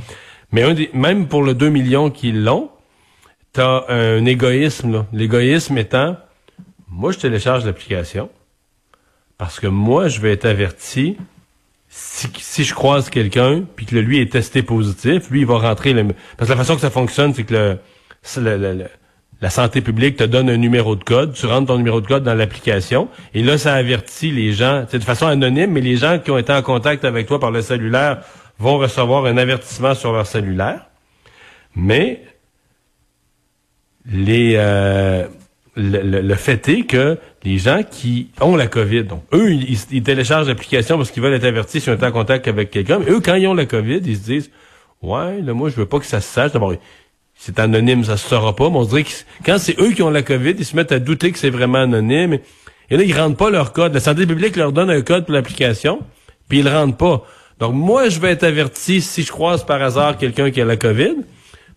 Mais 0.53 0.63
même 0.93 1.27
pour 1.27 1.43
le 1.43 1.53
2 1.53 1.69
millions 1.69 2.09
qui 2.09 2.31
l'ont, 2.31 2.69
tu 3.53 3.59
as 3.59 3.85
un 3.89 4.23
égoïsme. 4.25 5.05
L'égoïsme 5.11 5.77
étant, 5.77 6.15
moi, 6.87 7.11
je 7.11 7.19
télécharge 7.19 7.65
l'application 7.65 8.29
parce 9.37 9.59
que 9.59 9.67
moi, 9.67 10.07
je 10.07 10.21
vais 10.21 10.31
être 10.31 10.45
averti 10.45 11.17
si, 11.89 12.63
je 12.63 12.73
croise 12.73 13.09
quelqu'un, 13.09 13.63
puis 13.75 13.85
que 13.85 13.95
lui 13.95 14.19
est 14.19 14.31
testé 14.31 14.61
positif, 14.61 15.29
lui, 15.31 15.41
il 15.41 15.45
va 15.45 15.57
rentrer... 15.57 15.93
Le, 15.93 16.05
parce 16.37 16.49
que 16.49 16.53
la 16.53 16.57
façon 16.57 16.75
que 16.75 16.81
ça 16.81 16.91
fonctionne, 16.91 17.33
c'est 17.33 17.43
que 17.43 17.77
le, 18.37 18.85
la 19.41 19.49
santé 19.49 19.81
publique 19.81 20.17
te 20.17 20.23
donne 20.23 20.49
un 20.49 20.57
numéro 20.57 20.95
de 20.95 21.03
code, 21.03 21.33
tu 21.33 21.47
rentres 21.47 21.67
ton 21.67 21.77
numéro 21.77 21.99
de 21.99 22.07
code 22.07 22.23
dans 22.23 22.35
l'application, 22.35 23.09
et 23.33 23.41
là, 23.41 23.57
ça 23.57 23.73
avertit 23.73 24.31
les 24.31 24.53
gens, 24.53 24.85
c'est 24.89 24.99
de 24.99 25.03
façon 25.03 25.25
anonyme, 25.25 25.71
mais 25.71 25.81
les 25.81 25.95
gens 25.95 26.19
qui 26.19 26.29
ont 26.29 26.37
été 26.37 26.53
en 26.53 26.61
contact 26.61 27.05
avec 27.05 27.25
toi 27.27 27.39
par 27.39 27.51
le 27.51 27.61
cellulaire 27.61 28.21
vont 28.59 28.77
recevoir 28.77 29.25
un 29.25 29.37
avertissement 29.37 29.95
sur 29.95 30.13
leur 30.13 30.27
cellulaire. 30.27 30.87
Mais 31.75 32.23
les... 34.05 34.53
Euh, 34.57 35.27
le, 35.75 36.35
fait 36.35 36.67
est 36.67 36.83
que 36.83 37.17
les 37.43 37.57
gens 37.57 37.81
qui 37.89 38.29
ont 38.41 38.55
la 38.55 38.67
COVID, 38.67 39.03
donc 39.03 39.23
eux, 39.33 39.53
ils, 39.53 40.03
téléchargent 40.03 40.47
l'application 40.47 40.97
parce 40.97 41.11
qu'ils 41.11 41.23
veulent 41.23 41.33
être 41.33 41.45
avertis 41.45 41.79
si 41.79 41.89
on 41.89 41.93
est 41.93 42.03
en 42.03 42.11
contact 42.11 42.47
avec 42.47 42.69
quelqu'un, 42.69 42.99
mais 42.99 43.11
eux, 43.11 43.21
quand 43.21 43.35
ils 43.35 43.47
ont 43.47 43.53
la 43.53 43.65
COVID, 43.65 44.01
ils 44.05 44.17
se 44.17 44.23
disent 44.23 44.51
Ouais, 45.01 45.41
là, 45.41 45.53
moi, 45.53 45.69
je 45.69 45.75
veux 45.75 45.85
pas 45.85 45.99
que 45.99 46.05
ça 46.05 46.19
se 46.19 46.27
sache. 46.27 46.51
D'abord, 46.51 46.73
c'est 47.35 47.57
anonyme, 47.59 48.03
ça 48.03 48.17
se 48.17 48.27
saura 48.27 48.53
pas, 48.55 48.69
mais 48.69 48.77
on 48.77 48.83
dirait 48.83 49.03
que 49.03 49.11
quand 49.45 49.57
c'est 49.57 49.79
eux 49.79 49.91
qui 49.91 50.01
ont 50.01 50.09
la 50.09 50.23
COVID, 50.23 50.55
ils 50.57 50.65
se 50.65 50.75
mettent 50.75 50.91
à 50.91 50.99
douter 50.99 51.31
que 51.31 51.39
c'est 51.39 51.49
vraiment 51.49 51.77
anonyme. 51.77 52.39
Et 52.89 52.97
là, 52.97 53.03
ils 53.03 53.17
rendent 53.17 53.37
pas 53.37 53.49
leur 53.49 53.71
code. 53.71 53.93
La 53.93 54.01
santé 54.01 54.25
publique 54.25 54.57
leur 54.57 54.73
donne 54.73 54.89
un 54.89 55.01
code 55.01 55.25
pour 55.25 55.33
l'application, 55.33 55.99
puis 56.49 56.59
ils 56.59 56.65
le 56.65 56.71
rendent 56.71 56.97
pas. 56.97 57.23
Donc, 57.59 57.73
moi, 57.73 58.09
je 58.09 58.19
vais 58.19 58.31
être 58.31 58.43
averti 58.43 58.99
si 58.99 59.23
je 59.23 59.31
croise 59.31 59.65
par 59.65 59.81
hasard 59.81 60.17
quelqu'un 60.17 60.51
qui 60.51 60.59
a 60.59 60.65
la 60.65 60.75
COVID. 60.75 61.15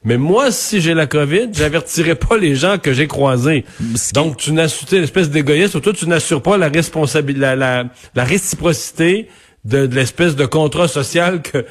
Mais 0.04 0.16
moi, 0.18 0.50
si 0.50 0.80
j'ai 0.80 0.94
la 0.94 1.06
COVID, 1.06 1.50
j'avertirai 1.52 2.16
pas 2.16 2.36
les 2.36 2.56
gens 2.56 2.78
que 2.78 2.92
j'ai 2.92 3.06
croisés. 3.06 3.64
Donc, 4.14 4.36
tu 4.36 4.52
n'assures, 4.52 4.88
l'espèce 4.90 5.30
d'égoïsme, 5.30 5.80
toi, 5.80 5.92
tu 5.92 6.08
n'assures 6.08 6.42
pas 6.42 6.56
la 6.56 6.68
responsabilité, 6.68 7.40
la, 7.40 7.54
la, 7.56 7.84
la 8.14 8.24
réciprocité 8.24 9.28
de, 9.64 9.78
l'espèce 9.86 10.34
de 10.34 10.44
contrat 10.44 10.88
social 10.88 11.40
que, 11.40 11.64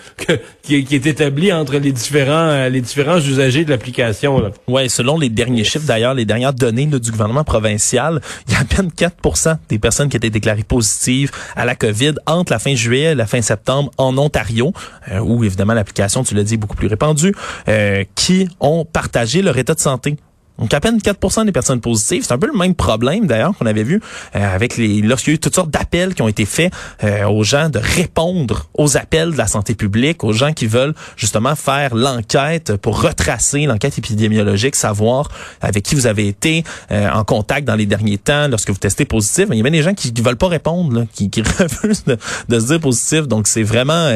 qui, 0.62 0.75
est 0.75 1.05
établi 1.05 1.51
entre 1.51 1.77
les 1.77 1.91
différents 1.91 2.31
euh, 2.31 2.69
les 2.69 2.79
différents 2.79 3.19
usagers 3.19 3.65
de 3.65 3.69
l'application. 3.69 4.51
Ouais, 4.67 4.88
selon 4.88 5.17
les 5.17 5.29
derniers 5.29 5.65
chiffres 5.65 5.86
d'ailleurs, 5.86 6.13
les 6.13 6.25
dernières 6.25 6.53
données 6.53 6.86
du 6.86 7.12
gouvernement 7.12 7.43
provincial, 7.43 8.21
il 8.48 8.53
y 8.53 8.55
a 8.55 8.62
à 8.62 8.63
peine 8.63 8.89
4% 8.89 9.57
des 9.67 9.79
personnes 9.79 10.10
qui 10.10 10.17
étaient 10.17 10.29
déclarées 10.29 10.63
positives 10.63 11.31
à 11.55 11.65
la 11.65 11.75
COVID 11.75 12.13
entre 12.27 12.53
la 12.53 12.60
fin 12.60 12.75
juillet 12.75 13.12
et 13.12 13.15
la 13.15 13.27
fin 13.27 13.41
septembre 13.41 13.91
en 13.98 14.17
Ontario, 14.17 14.71
euh, 15.12 15.19
où 15.19 15.43
évidemment 15.43 15.74
l'application, 15.74 16.24
tu 16.24 16.33
l'as 16.33 16.43
dit, 16.43 16.53
est 16.53 16.57
beaucoup 16.57 16.77
plus 16.77 16.88
répandue, 16.88 17.36
euh, 17.67 18.05
qui 18.15 18.48
ont 18.62 18.86
partagé 18.86 19.41
leur 19.41 19.57
état 19.57 19.74
de 19.74 19.79
santé 19.79 20.15
Donc, 20.62 20.74
à 20.75 20.80
peine 20.80 21.00
4% 21.00 21.46
des 21.46 21.51
personnes 21.51 21.82
positives. 21.82 22.24
C'est 22.24 22.34
un 22.34 22.38
peu 22.38 22.46
le 22.46 22.58
même 22.58 22.75
problème, 22.75 23.25
d'ailleurs, 23.25 23.58
qu'on 23.58 23.65
avait 23.65 23.84
vu 23.84 24.00
euh, 24.36 24.56
avec 24.56 24.77
les 24.77 25.01
lorsqu'il 25.01 25.32
y 25.32 25.34
a 25.34 25.36
eu 25.36 25.39
toutes 25.39 25.56
sortes 25.56 25.72
d'appels 25.72 26.13
qui 26.13 26.22
ont 26.22 26.27
été 26.27 26.46
faits 26.46 26.72
euh, 27.03 27.25
aux 27.25 27.44
gens 27.44 27.70
de 27.70 27.80
répondre 27.80 28.70
aux 28.75 28.96
appels 28.96 29.32
de 29.32 29.38
la 29.38 29.48
santé 29.48 29.74
publique, 29.74 30.24
aux 30.24 30.34
gens 30.34 30.53
qui 30.53 30.68
veulent 30.68 30.94
justement 31.18 31.56
faire 31.56 31.96
l'enquête 31.96 32.75
pour 32.77 33.01
retracer 33.01 33.65
l'enquête 33.65 33.98
épidémiologique, 33.98 34.75
savoir 34.75 35.30
avec 35.62 35.84
qui 35.84 35.96
vous 35.96 36.06
avez 36.06 36.27
été 36.27 36.63
euh, 36.91 37.10
en 37.10 37.24
contact 37.24 37.68
dans 37.68 37.75
les 37.75 37.88
derniers 37.88 38.20
temps 38.20 38.48
lorsque 38.48 38.70
vous 38.70 38.77
testez 38.77 39.06
positif. 39.06 39.48
Il 39.50 39.58
y 39.58 39.60
a 39.62 39.63
bien 39.63 39.72
des 39.72 39.82
gens 39.82 39.96
qui, 39.96 40.13
ne 40.13 40.22
veulent 40.22 40.38
pas 40.38 40.48
répondre, 40.48 41.08
qui, 41.12 41.32
qui 41.32 41.41
refusent 41.60 42.03
de, 42.06 42.18
de, 42.50 42.60
se 42.60 42.68
dire 42.68 42.80
positif. 42.80 43.27
Donc, 43.27 43.48
c'est 43.48 43.63
vraiment... 43.63 44.12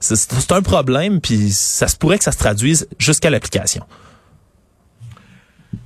c'est 0.00 0.52
un 0.52 0.62
problème, 0.62 1.20
puis 1.20 1.50
ça 1.52 1.86
se 1.86 1.96
pourrait 1.96 2.16
que 2.16 2.24
ça 2.24 2.32
se 2.32 2.38
traduise 2.38 2.88
jusqu'à 2.98 3.28
l'application. 3.28 3.84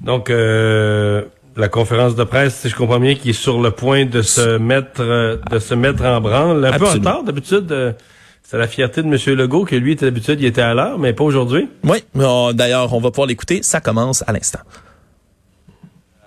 Donc, 0.01 0.31
euh, 0.31 1.23
la 1.57 1.69
conférence 1.69 2.15
de 2.15 2.25
presse, 2.25 2.57
si 2.57 2.69
je 2.69 2.77
comprends 2.77 3.01
bien, 3.01 3.15
qui 3.15 3.31
est 3.31 3.33
sur 3.33 3.61
le 3.61 3.71
point 3.71 4.05
de 4.05 4.23
se 4.23 4.59
mettre 4.59 5.01
euh, 5.01 5.37
de 5.51 5.59
se 5.59 5.75
mettre 5.75 6.05
en 6.05 6.21
branle. 6.21 6.65
Un 6.65 6.79
peu 6.79 6.87
en 6.87 6.93
retard, 6.93 7.23
d'habitude. 7.23 7.71
Euh, 7.73 7.93
c'est 8.43 8.59
la 8.59 8.69
fierté 8.69 9.03
de 9.03 9.09
M. 9.09 9.37
Legault 9.37 9.65
que 9.65 9.75
lui, 9.75 9.97
d'habitude, 9.97 10.41
il 10.41 10.47
était 10.47 10.63
à 10.63 10.73
l'heure, 10.73 11.01
mais 11.01 11.13
pas 11.13 11.25
aujourd'hui. 11.25 11.69
Oui, 11.83 12.05
d'ailleurs, 12.55 12.95
on 12.95 13.01
va 13.01 13.11
pouvoir 13.11 13.27
l'écouter. 13.27 13.65
Ça 13.65 13.81
commence 13.81 14.23
à 14.25 14.33
l'instant 14.33 14.61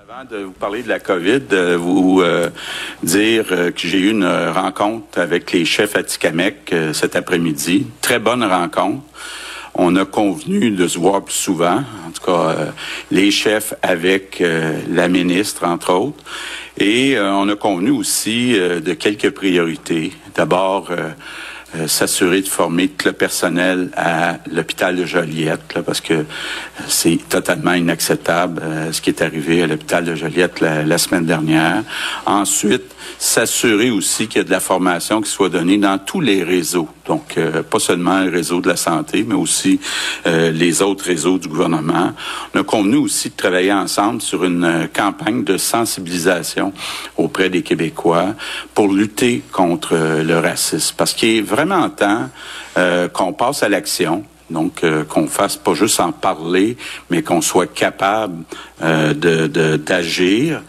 Avant 0.01 0.29
de 0.29 0.43
vous 0.43 0.51
parler 0.51 0.83
de 0.83 0.89
la 0.89 0.99
COVID, 0.99 1.39
de 1.39 1.75
vous 1.75 2.21
dire 3.03 3.47
que 3.47 3.71
j'ai 3.87 3.99
eu 3.99 4.09
une 4.09 4.27
rencontre 4.27 5.17
avec 5.17 5.53
les 5.53 5.63
chefs 5.63 5.95
à 5.95 6.03
Tikamek 6.03 6.75
cet 6.91 7.15
après-midi. 7.15 7.87
Très 8.01 8.19
bonne 8.19 8.43
rencontre. 8.43 9.03
On 9.73 9.95
a 9.95 10.05
convenu 10.05 10.71
de 10.71 10.87
se 10.87 10.97
voir 10.97 11.23
plus 11.23 11.35
souvent, 11.35 11.83
en 12.07 12.11
tout 12.13 12.25
cas 12.25 12.49
euh, 12.49 12.65
les 13.11 13.31
chefs 13.31 13.73
avec 13.81 14.41
euh, 14.41 14.79
la 14.89 15.07
ministre, 15.07 15.65
entre 15.65 15.93
autres. 15.93 16.23
Et 16.77 17.17
euh, 17.17 17.31
on 17.33 17.47
a 17.49 17.55
convenu 17.55 17.91
aussi 17.91 18.53
de 18.53 18.93
quelques 18.93 19.31
priorités. 19.31 20.13
D'abord, 20.35 20.91
s'assurer 21.87 22.41
de 22.41 22.47
former 22.47 22.87
tout 22.87 23.07
le 23.07 23.13
personnel 23.13 23.91
à 23.95 24.37
l'hôpital 24.51 24.95
de 24.95 25.05
Joliette, 25.05 25.75
là, 25.75 25.83
parce 25.83 26.01
que 26.01 26.25
c'est 26.87 27.19
totalement 27.27 27.73
inacceptable 27.73 28.61
ce 28.91 29.01
qui 29.01 29.09
est 29.09 29.21
arrivé 29.21 29.61
à 29.61 29.67
l'hôpital 29.67 30.05
de 30.05 30.15
Joliette 30.15 30.61
la, 30.61 30.97
semaine 30.97 31.25
dernière. 31.25 31.83
Ensuite, 32.25 32.95
s'assurer 33.17 33.91
aussi 33.91 34.27
qu'il 34.27 34.39
y 34.39 34.41
a 34.41 34.45
de 34.45 34.51
la 34.51 34.61
formation 34.61 35.21
qui 35.21 35.29
soit 35.29 35.49
donnée 35.49 35.77
dans 35.77 35.97
tous 35.97 36.21
les 36.21 36.43
réseaux. 36.43 36.87
Donc, 37.09 37.37
euh, 37.37 37.63
pas 37.63 37.79
seulement 37.79 38.21
le 38.21 38.29
réseau 38.29 38.61
de 38.61 38.69
la 38.69 38.77
santé, 38.77 39.25
mais 39.27 39.35
aussi 39.35 39.79
les 40.25 40.81
autres 40.81 41.05
réseaux 41.05 41.37
du 41.37 41.47
gouvernement. 41.47 42.13
On 42.53 42.59
a 42.59 42.63
convenu 42.63 42.97
aussi 42.97 43.29
de 43.29 43.35
travailler 43.35 43.73
ensemble 43.73 44.21
sur 44.21 44.45
une 44.45 44.87
campagne 44.93 45.43
de 45.43 45.57
sensibilisation 45.57 46.71
auprès 47.17 47.49
des 47.49 47.63
Québécois 47.63 48.35
pour 48.73 48.87
lutter 48.89 49.43
contre 49.51 49.95
le 49.95 50.39
racisme. 50.39 50.95
Parce 50.97 51.13
qu'il 51.13 51.37
est 51.37 51.41
vraiment 51.41 51.89
temps 51.89 52.29
euh, 52.77 53.07
qu'on 53.09 53.33
passe 53.33 53.63
à 53.63 53.69
l'action. 53.69 54.23
Donc, 54.49 54.83
euh, 54.83 55.03
qu'on 55.03 55.27
fasse 55.27 55.57
pas 55.57 55.75
juste 55.75 55.99
en 55.99 56.11
parler, 56.11 56.75
mais 57.09 57.21
qu'on 57.21 57.41
soit 57.41 57.71
capable 57.71 58.43
euh, 58.81 59.13
de 59.13 59.77
d'agir. 59.77 60.63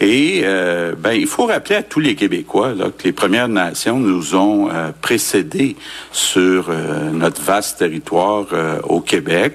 Et 0.00 0.42
euh, 0.44 0.94
ben, 0.98 1.12
il 1.12 1.26
faut 1.26 1.46
rappeler 1.46 1.76
à 1.76 1.82
tous 1.82 2.00
les 2.00 2.14
Québécois 2.14 2.74
là, 2.74 2.86
que 2.86 3.04
les 3.04 3.12
Premières 3.12 3.48
Nations 3.48 3.98
nous 3.98 4.34
ont 4.34 4.70
euh, 4.70 4.90
précédés 5.00 5.76
sur 6.10 6.70
notre 7.12 7.42
vaste 7.42 7.78
territoire 7.78 8.46
au 8.84 9.00
Québec, 9.00 9.54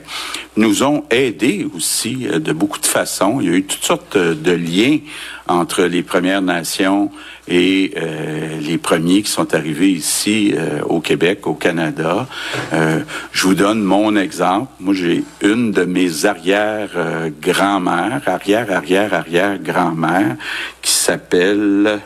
nous 0.56 0.84
ont 0.84 1.04
aidés 1.10 1.68
aussi 1.76 2.28
de 2.28 2.54
beaucoup 2.54 2.80
de 2.80 2.86
façons. 2.86 3.40
Il 3.42 3.48
y 3.48 3.52
a 3.52 3.58
eu 3.58 3.64
toutes 3.64 3.84
sortes 3.84 4.18
de 4.18 4.52
liens 4.52 5.00
entre 5.48 5.84
les 5.84 6.04
Premières 6.04 6.42
Nations 6.42 7.12
et 7.48 7.94
euh, 7.98 8.60
les 8.60 8.80
premiers 8.80 9.22
qui 9.22 9.30
sont 9.30 9.54
arrivés 9.54 9.92
ici 9.92 10.56
euh, 10.58 10.82
au 10.82 11.00
Québec, 11.00 11.46
au 11.46 11.54
Canada. 11.54 12.26
Euh, 12.74 13.02
je 13.32 13.46
vous 13.46 13.54
donne 13.54 13.84
mon 13.84 14.16
exemple. 14.16 14.72
Moi, 14.80 14.96
j'ai 14.96 15.24
une 15.42 15.72
de 15.72 15.84
mes 15.84 16.26
arrière-grand-mères, 16.26 18.22
arrière-arrière-arrière-grand-mère, 18.26 20.35
qui 20.82 20.92
s'appelle 20.92 22.02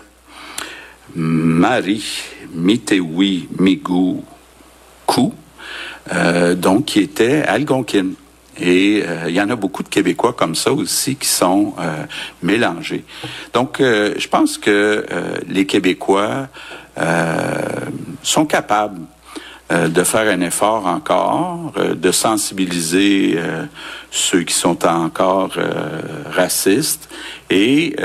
Marie 1.15 2.23
Mitewi 2.53 3.47
Migou 3.57 4.23
Kou, 5.05 5.33
donc 6.55 6.85
qui 6.85 6.99
était 6.99 7.43
algonquine. 7.43 8.15
Et 8.61 9.03
euh, 9.05 9.25
il 9.29 9.35
y 9.35 9.41
en 9.41 9.49
a 9.49 9.55
beaucoup 9.55 9.83
de 9.83 9.89
Québécois 9.89 10.33
comme 10.33 10.55
ça 10.55 10.71
aussi 10.73 11.15
qui 11.15 11.27
sont 11.27 11.73
euh, 11.79 12.03
mélangés. 12.41 13.05
Donc, 13.53 13.79
euh, 13.79 14.13
je 14.17 14.27
pense 14.27 14.57
que 14.57 15.05
les 15.47 15.65
Québécois 15.65 16.47
sont 18.23 18.45
capables 18.45 18.99
de 19.71 20.03
faire 20.03 20.27
un 20.31 20.41
effort 20.41 20.85
encore, 20.87 21.73
de 21.95 22.11
sensibiliser 22.11 23.37
ceux 24.09 24.41
qui 24.41 24.53
sont 24.53 24.85
encore 24.85 25.51
racistes 26.31 27.09
et 27.49 27.95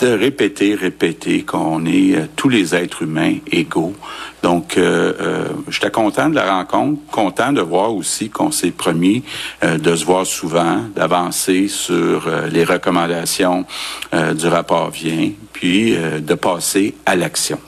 de 0.00 0.08
répéter, 0.08 0.74
répéter 0.74 1.42
qu'on 1.42 1.86
est 1.86 2.16
euh, 2.16 2.26
tous 2.36 2.48
les 2.48 2.74
êtres 2.74 3.02
humains 3.02 3.36
égaux. 3.50 3.94
Donc, 4.42 4.76
euh, 4.76 5.12
euh, 5.20 5.48
j'étais 5.68 5.90
content 5.90 6.28
de 6.28 6.34
la 6.34 6.52
rencontre, 6.52 7.00
content 7.10 7.52
de 7.52 7.60
voir 7.60 7.94
aussi 7.94 8.28
qu'on 8.28 8.50
s'est 8.50 8.72
promis 8.72 9.22
euh, 9.62 9.78
de 9.78 9.94
se 9.94 10.04
voir 10.04 10.26
souvent, 10.26 10.80
d'avancer 10.94 11.68
sur 11.68 12.28
les 12.50 12.64
recommandations 12.64 13.64
du 14.12 14.46
rapport 14.46 14.90
vient, 14.90 15.30
puis 15.52 15.96
de 15.96 16.34
passer 16.34 16.94
à 17.06 17.16
l'action. 17.16 17.58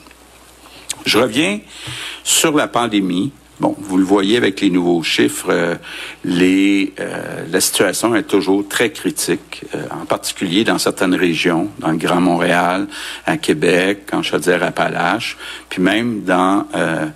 Je 1.07 1.17
reviens 1.17 1.61
sur 2.25 2.53
la 2.53 2.67
pandémie. 2.67 3.31
Bon, 3.61 3.73
vous 3.79 3.97
le 3.97 4.03
voyez 4.03 4.35
avec 4.35 4.59
les 4.59 4.69
nouveaux 4.69 5.01
chiffres, 5.03 5.47
euh, 5.49 5.75
les, 6.25 6.93
euh, 6.99 7.45
la 7.49 7.61
situation 7.61 8.13
est 8.13 8.23
toujours 8.23 8.67
très 8.67 8.91
critique, 8.91 9.63
euh, 9.73 9.85
en 9.89 10.05
particulier 10.05 10.65
dans 10.65 10.77
certaines 10.77 11.15
régions, 11.15 11.69
dans 11.79 11.91
le 11.91 11.97
Grand 11.97 12.19
Montréal, 12.19 12.87
à 13.25 13.37
Québec, 13.37 14.09
en 14.11 14.21
Chaudière-Appalaches, 14.21 15.37
puis 15.69 15.81
même 15.81 16.23
dans 16.23 16.67
euh, 16.75 17.07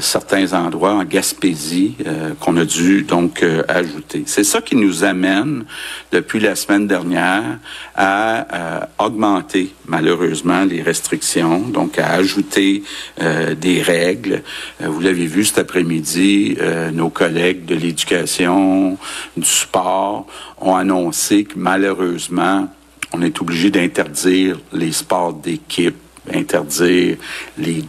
certains 0.00 0.52
endroits 0.52 0.94
en 0.94 1.04
Gaspésie 1.04 1.96
euh, 2.06 2.32
qu'on 2.40 2.56
a 2.56 2.64
dû 2.64 3.02
donc 3.02 3.42
euh, 3.42 3.62
ajouter. 3.68 4.24
C'est 4.26 4.44
ça 4.44 4.60
qui 4.60 4.76
nous 4.76 5.04
amène 5.04 5.64
depuis 6.10 6.40
la 6.40 6.54
semaine 6.54 6.86
dernière 6.86 7.58
à 7.94 8.88
augmenter 8.98 9.74
malheureusement 9.86 10.64
les 10.64 10.82
restrictions, 10.82 11.60
donc 11.60 11.98
à 11.98 12.10
ajouter 12.12 12.82
des 13.20 13.82
règles. 13.82 14.42
vous 14.80 15.00
l'avez 15.00 15.26
vu 15.26 15.44
cet 15.44 15.58
après-midi, 15.58 16.56
nos 16.92 17.10
collègues 17.10 17.64
de 17.64 17.74
l'éducation, 17.74 18.96
du 19.36 19.44
sport 19.44 20.26
ont 20.60 20.74
annoncé 20.74 21.44
que 21.44 21.54
malheureusement 21.56 22.68
on 23.12 23.22
est 23.22 23.40
obligé 23.40 23.70
d'interdire 23.70 24.58
les 24.72 24.92
sports 24.92 25.34
d'équipe, 25.34 25.96
interdire 26.32 27.16
les 27.58 27.84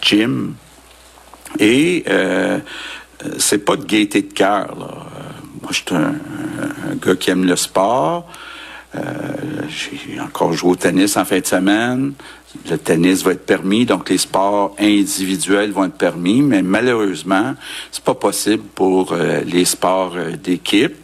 gyms, 0.00 0.54
et 1.58 2.04
euh, 2.08 2.58
c'est 3.38 3.64
pas 3.64 3.76
de 3.76 3.84
gaieté 3.84 4.22
de 4.22 4.32
cœur. 4.32 4.74
Moi, 5.60 5.70
je 5.70 5.76
suis 5.76 5.84
un, 5.94 6.14
gars 6.96 7.16
qui 7.16 7.30
aime 7.30 7.44
le 7.46 7.56
sport. 7.56 8.28
Euh, 8.94 9.00
j'ai 9.68 10.20
encore 10.20 10.52
joué 10.52 10.72
au 10.72 10.76
tennis 10.76 11.16
en 11.16 11.24
fin 11.24 11.40
de 11.40 11.46
semaine. 11.46 12.12
Le 12.68 12.76
tennis 12.76 13.22
va 13.22 13.32
être 13.32 13.46
permis, 13.46 13.86
donc 13.86 14.10
les 14.10 14.18
sports 14.18 14.76
individuels 14.78 15.72
vont 15.72 15.84
être 15.84 15.96
permis, 15.96 16.42
mais 16.42 16.60
malheureusement, 16.60 17.54
c'est 17.90 18.04
pas 18.04 18.14
possible 18.14 18.64
pour 18.74 19.12
euh, 19.12 19.40
les 19.46 19.64
sports 19.64 20.12
euh, 20.16 20.36
d'équipe. 20.36 20.94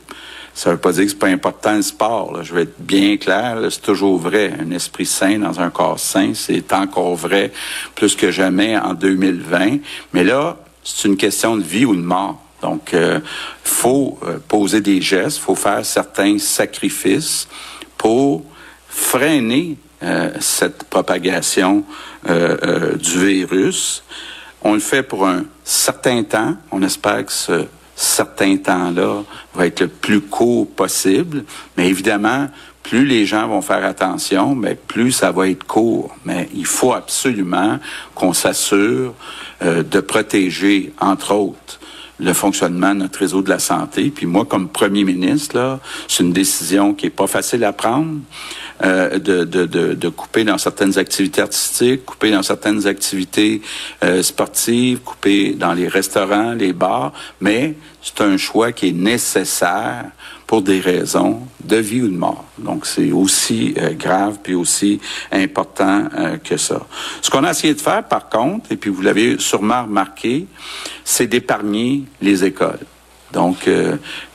Ça 0.58 0.72
veut 0.72 0.76
pas 0.76 0.90
dire 0.90 1.04
que 1.04 1.10
c'est 1.10 1.18
pas 1.20 1.28
important 1.28 1.76
le 1.76 1.82
sport. 1.82 2.42
Je 2.42 2.52
vais 2.52 2.62
être 2.62 2.80
bien 2.80 3.16
clair, 3.16 3.58
c'est 3.70 3.80
toujours 3.80 4.18
vrai. 4.18 4.52
Un 4.58 4.72
esprit 4.72 5.06
sain 5.06 5.38
dans 5.38 5.60
un 5.60 5.70
corps 5.70 6.00
sain, 6.00 6.32
c'est 6.34 6.72
encore 6.72 7.14
vrai 7.14 7.52
plus 7.94 8.16
que 8.16 8.32
jamais 8.32 8.76
en 8.76 8.94
2020. 8.94 9.78
Mais 10.12 10.24
là, 10.24 10.56
c'est 10.82 11.06
une 11.06 11.16
question 11.16 11.56
de 11.56 11.62
vie 11.62 11.84
ou 11.84 11.94
de 11.94 12.00
mort. 12.00 12.42
Donc, 12.60 12.92
euh, 12.92 13.20
faut 13.62 14.18
euh, 14.24 14.38
poser 14.48 14.80
des 14.80 15.00
gestes, 15.00 15.38
faut 15.38 15.54
faire 15.54 15.86
certains 15.86 16.38
sacrifices 16.40 17.46
pour 17.96 18.42
freiner 18.88 19.76
euh, 20.02 20.32
cette 20.40 20.82
propagation 20.90 21.84
euh, 22.28 22.96
du 22.96 23.24
virus. 23.24 24.02
On 24.64 24.74
le 24.74 24.80
fait 24.80 25.04
pour 25.04 25.24
un 25.24 25.44
certain 25.62 26.24
temps. 26.24 26.56
On 26.72 26.82
espère 26.82 27.24
que 27.24 27.32
ce 27.32 27.66
certain 27.98 28.56
temps-là 28.56 29.22
va 29.54 29.66
être 29.66 29.80
le 29.80 29.88
plus 29.88 30.20
court 30.20 30.68
possible. 30.68 31.44
Mais 31.76 31.88
évidemment, 31.88 32.48
plus 32.84 33.04
les 33.04 33.26
gens 33.26 33.48
vont 33.48 33.60
faire 33.60 33.84
attention, 33.84 34.54
mais 34.54 34.76
plus 34.76 35.12
ça 35.12 35.32
va 35.32 35.48
être 35.48 35.64
court. 35.64 36.16
Mais 36.24 36.48
il 36.54 36.64
faut 36.64 36.92
absolument 36.92 37.78
qu'on 38.14 38.32
s'assure 38.32 39.14
euh, 39.62 39.82
de 39.82 40.00
protéger, 40.00 40.92
entre 41.00 41.34
autres, 41.34 41.80
le 42.20 42.32
fonctionnement 42.32 42.94
de 42.94 43.00
notre 43.00 43.18
réseau 43.18 43.42
de 43.42 43.48
la 43.48 43.58
santé. 43.58 44.10
Puis 44.10 44.26
moi, 44.26 44.44
comme 44.44 44.68
premier 44.68 45.04
ministre, 45.04 45.56
là, 45.56 45.80
c'est 46.08 46.22
une 46.22 46.32
décision 46.32 46.94
qui 46.94 47.06
est 47.06 47.10
pas 47.10 47.26
facile 47.26 47.64
à 47.64 47.72
prendre. 47.72 48.18
Euh, 48.84 49.18
de, 49.18 49.42
de, 49.42 49.66
de, 49.66 49.94
de, 49.94 50.08
couper 50.08 50.44
dans 50.44 50.56
certaines 50.56 50.98
activités 50.98 51.42
artistiques, 51.42 52.04
couper 52.04 52.30
dans 52.30 52.44
certaines 52.44 52.86
activités 52.86 53.60
euh, 54.04 54.22
sportives, 54.22 55.00
couper 55.00 55.54
dans 55.54 55.72
les 55.72 55.88
restaurants, 55.88 56.52
les 56.52 56.72
bars, 56.72 57.12
mais 57.40 57.74
c'est 58.00 58.20
un 58.20 58.36
choix 58.36 58.70
qui 58.70 58.90
est 58.90 58.92
nécessaire 58.92 60.04
pour 60.48 60.62
des 60.62 60.80
raisons 60.80 61.42
de 61.62 61.76
vie 61.76 62.02
ou 62.02 62.08
de 62.08 62.16
mort. 62.16 62.44
Donc 62.58 62.86
c'est 62.86 63.12
aussi 63.12 63.74
euh, 63.78 63.92
grave 63.92 64.38
puis 64.42 64.54
aussi 64.54 65.00
important 65.30 66.08
que 66.42 66.56
ça. 66.56 66.80
Ce 67.22 67.30
qu'on 67.30 67.44
a 67.44 67.50
essayé 67.50 67.74
de 67.74 67.80
faire 67.80 68.02
par 68.02 68.28
contre, 68.28 68.72
et 68.72 68.76
puis 68.76 68.90
vous 68.90 69.02
l'avez 69.02 69.38
sûrement 69.38 69.84
remarqué, 69.84 70.46
c'est 71.04 71.28
d'épargner 71.28 72.02
les 72.20 72.44
écoles. 72.44 72.80
Donc, 73.30 73.68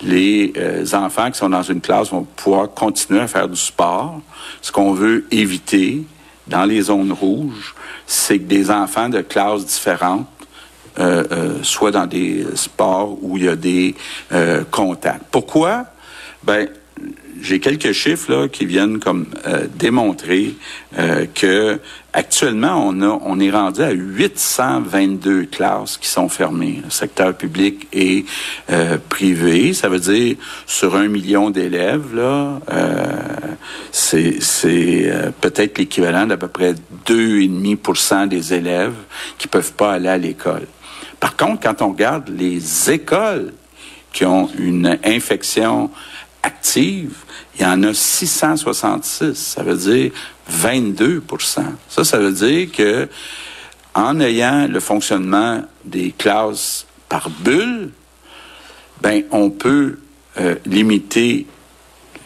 les 0.03 0.53
enfants 0.93 1.31
qui 1.31 1.39
sont 1.39 1.49
dans 1.49 1.63
une 1.63 1.81
classe 1.81 2.11
vont 2.11 2.25
pouvoir 2.35 2.71
continuer 2.71 3.21
à 3.21 3.27
faire 3.27 3.49
du 3.49 3.55
sport, 3.55 4.21
ce 4.61 4.71
qu'on 4.71 4.93
veut 4.93 5.25
éviter 5.31 6.03
dans 6.47 6.65
les 6.65 6.81
zones 6.81 7.11
rouges, 7.11 7.75
c'est 8.05 8.39
que 8.39 8.45
des 8.45 8.69
enfants 8.69 9.09
de 9.09 9.21
classes 9.21 9.65
différentes 9.65 10.27
euh, 10.99 11.23
euh, 11.31 11.63
soient 11.63 11.91
dans 11.91 12.05
des 12.05 12.45
sports 12.55 13.17
où 13.21 13.37
il 13.37 13.45
y 13.45 13.49
a 13.49 13.55
des 13.55 13.95
euh, 14.31 14.63
contacts. 14.69 15.25
Pourquoi? 15.31 15.85
Ben, 16.45 16.67
j'ai 17.41 17.59
quelques 17.59 17.91
chiffres 17.91 18.31
là, 18.31 18.47
qui 18.47 18.65
viennent 18.65 18.99
comme 18.99 19.25
euh, 19.47 19.67
démontrer 19.75 20.55
euh, 20.97 21.25
que 21.33 21.79
actuellement 22.13 22.85
on 22.87 23.01
a 23.01 23.19
on 23.25 23.39
est 23.39 23.49
rendu 23.49 23.81
à 23.81 23.91
822 23.91 25.45
classes 25.45 25.97
qui 25.97 26.07
sont 26.07 26.29
fermées, 26.29 26.81
secteur 26.89 27.33
public 27.33 27.87
et 27.91 28.25
euh, 28.71 28.97
privé. 29.09 29.73
Ça 29.73 29.89
veut 29.89 29.99
dire 29.99 30.35
sur 30.65 30.95
un 30.95 31.07
million 31.07 31.49
d'élèves 31.49 32.15
là, 32.15 32.59
c'est 33.91 34.41
c'est 34.41 35.11
peut-être 35.41 35.77
l'équivalent 35.77 36.27
d'à 36.27 36.37
peu 36.37 36.47
près 36.47 36.75
2,5% 37.05 38.27
des 38.27 38.53
élèves 38.53 38.95
qui 39.37 39.47
peuvent 39.47 39.73
pas 39.73 39.93
aller 39.93 40.09
à 40.09 40.17
l'école. 40.17 40.67
Par 41.19 41.35
contre, 41.35 41.61
quand 41.61 41.81
on 41.81 41.89
regarde 41.89 42.29
les 42.29 42.91
écoles 42.91 43.53
qui 44.13 44.25
ont 44.25 44.49
une 44.57 44.99
infection 45.03 45.89
active, 46.43 47.15
il 47.55 47.61
y 47.61 47.65
en 47.65 47.83
a 47.83 47.93
666. 47.93 49.33
Ça 49.35 49.63
veut 49.63 49.77
dire 49.77 50.11
22% 50.51 51.61
Ça, 51.89 52.03
ça 52.03 52.17
veut 52.17 52.33
dire 52.33 52.71
que 52.71 53.09
en 53.95 54.19
ayant 54.19 54.67
le 54.67 54.79
fonctionnement 54.79 55.63
des 55.85 56.11
classes 56.11 56.85
par 57.09 57.29
bulle, 57.29 57.91
ben 59.01 59.23
on 59.31 59.49
peut 59.49 59.99
euh, 60.39 60.55
limiter 60.65 61.45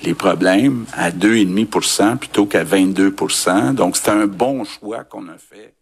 les 0.03 0.13
problèmes 0.13 0.85
à 0.93 1.11
2,5% 1.11 2.17
plutôt 2.17 2.45
qu'à 2.45 2.63
22% 2.63 3.73
Donc, 3.73 3.97
c'est 3.97 4.09
un 4.09 4.27
bon 4.27 4.63
choix 4.63 5.03
qu'on 5.03 5.27
a 5.27 5.37
fait 5.37 5.73